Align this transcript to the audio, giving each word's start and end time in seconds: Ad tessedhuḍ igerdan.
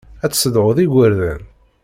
Ad 0.23 0.31
tessedhuḍ 0.31 0.77
igerdan. 0.85 1.41